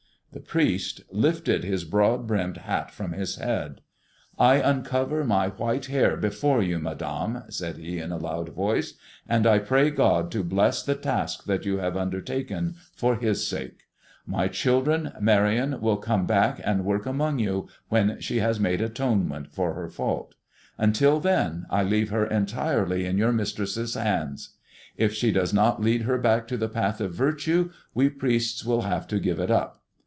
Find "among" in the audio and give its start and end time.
17.05-17.39